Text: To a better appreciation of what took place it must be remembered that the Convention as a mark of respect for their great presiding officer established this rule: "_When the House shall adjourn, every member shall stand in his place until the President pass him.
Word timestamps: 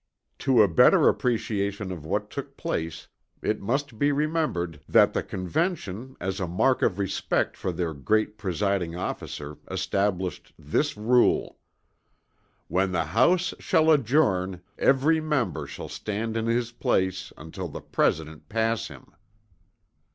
To 0.39 0.63
a 0.63 0.67
better 0.67 1.07
appreciation 1.07 1.91
of 1.91 2.07
what 2.07 2.31
took 2.31 2.57
place 2.57 3.07
it 3.43 3.61
must 3.61 3.99
be 3.99 4.11
remembered 4.11 4.79
that 4.89 5.13
the 5.13 5.21
Convention 5.21 6.15
as 6.19 6.39
a 6.39 6.47
mark 6.47 6.81
of 6.81 6.97
respect 6.97 7.55
for 7.55 7.71
their 7.71 7.93
great 7.93 8.35
presiding 8.35 8.95
officer 8.95 9.59
established 9.69 10.53
this 10.57 10.97
rule: 10.97 11.59
"_When 12.67 12.93
the 12.93 13.05
House 13.05 13.53
shall 13.59 13.91
adjourn, 13.91 14.61
every 14.79 15.21
member 15.21 15.67
shall 15.67 15.87
stand 15.87 16.35
in 16.35 16.47
his 16.47 16.71
place 16.71 17.31
until 17.37 17.67
the 17.67 17.79
President 17.81 18.49
pass 18.49 18.87
him. 18.87 19.11